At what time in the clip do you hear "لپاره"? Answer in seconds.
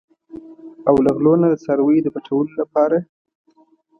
2.61-2.97